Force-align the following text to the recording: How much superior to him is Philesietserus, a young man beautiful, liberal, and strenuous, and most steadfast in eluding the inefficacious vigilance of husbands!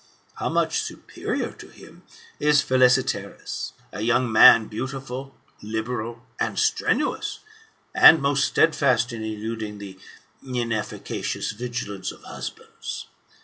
How 0.37 0.49
much 0.49 0.81
superior 0.81 1.51
to 1.51 1.67
him 1.67 2.01
is 2.39 2.63
Philesietserus, 2.63 3.73
a 3.91 4.01
young 4.01 4.31
man 4.31 4.67
beautiful, 4.67 5.37
liberal, 5.61 6.23
and 6.39 6.57
strenuous, 6.57 7.41
and 7.93 8.19
most 8.19 8.43
steadfast 8.45 9.13
in 9.13 9.23
eluding 9.23 9.77
the 9.77 9.99
inefficacious 10.43 11.51
vigilance 11.51 12.11
of 12.11 12.23
husbands! 12.23 13.09